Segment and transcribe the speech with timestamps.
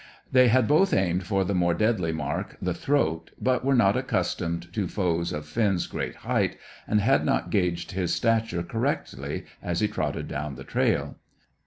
[0.31, 4.73] They had both aimed for the more deadly mark, the throat, but were not accustomed
[4.73, 9.87] to foes of Finn's great height, and had not gauged his stature correctly as he
[9.87, 11.17] trotted down the trail.